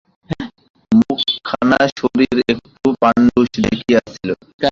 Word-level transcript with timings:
মুখখানা 0.91 1.79
শশীর 1.91 2.37
একটু 2.53 2.87
পাংশু 3.01 3.41
দেখাইতেছিল। 3.55 4.29